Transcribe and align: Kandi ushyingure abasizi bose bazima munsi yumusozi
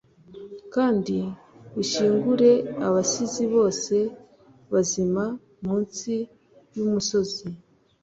Kandi 0.73 1.17
ushyingure 1.81 2.51
abasizi 2.87 3.43
bose 3.55 3.95
bazima 4.71 5.23
munsi 5.63 6.13
yumusozi 6.75 7.45